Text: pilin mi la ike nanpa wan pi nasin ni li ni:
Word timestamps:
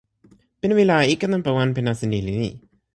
pilin 0.59 0.75
mi 0.77 0.83
la 0.89 0.97
ike 1.13 1.25
nanpa 1.29 1.49
wan 1.55 1.69
pi 1.75 1.81
nasin 1.85 2.09
ni 2.11 2.19
li 2.25 2.33
ni: 2.41 2.49